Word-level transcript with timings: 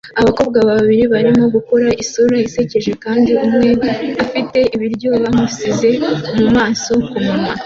Abakobwa 0.19 0.57
babiri 0.69 1.03
barimo 1.13 1.43
gukora 1.55 1.87
isura 2.03 2.35
isekeje 2.47 2.91
kandi 3.03 3.31
umwe 3.45 3.69
afite 4.23 4.57
ibiryo 4.75 5.09
bamusize 5.23 5.89
mumaso 6.37 6.93
kumunwa 7.09 7.53